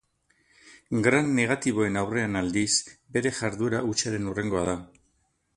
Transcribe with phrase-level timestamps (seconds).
[1.07, 2.71] Gram negatiboen aurrean, aldiz,
[3.19, 4.79] bere jarduera hutsaren hurrengoa da.